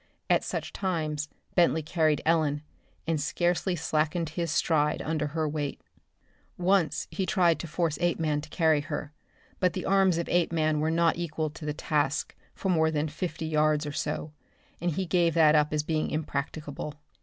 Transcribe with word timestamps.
At 0.31 0.43
such 0.43 0.73
times 0.73 1.29
Bentley 1.53 1.83
carried 1.83 2.23
Ellen, 2.25 2.63
and 3.05 3.21
scarcely 3.21 3.75
slackened 3.75 4.29
his 4.29 4.49
stride 4.49 4.99
under 5.03 5.27
her 5.27 5.47
weight. 5.47 5.79
Once 6.57 7.07
he 7.11 7.27
tried 7.27 7.59
to 7.59 7.67
force 7.67 7.99
Apeman 8.01 8.41
to 8.41 8.49
carry 8.49 8.81
her, 8.81 9.13
but 9.59 9.73
the 9.73 9.85
arms 9.85 10.17
of 10.17 10.27
Apeman 10.29 10.79
were 10.79 10.89
not 10.89 11.17
equal 11.19 11.51
to 11.51 11.65
the 11.65 11.73
task 11.75 12.35
for 12.55 12.69
more 12.69 12.89
than 12.89 13.09
fifty 13.09 13.45
yards 13.45 13.85
or 13.85 13.91
so, 13.91 14.33
and 14.81 14.89
he 14.93 15.05
gave 15.05 15.35
that 15.35 15.53
up 15.53 15.71
as 15.71 15.83
being 15.83 16.09
impracticable. 16.09 16.95